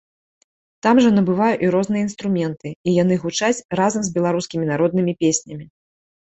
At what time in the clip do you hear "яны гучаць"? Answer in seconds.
3.03-3.63